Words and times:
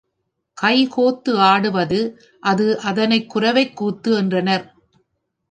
கை 0.57 0.87
கோத்து 0.87 1.39
ஆடுவது 1.41 1.99
அது 2.43 2.79
அதனைக் 2.79 3.29
குரவைக் 3.29 3.75
கூத்து 3.75 4.11
என்றனர். 4.13 4.65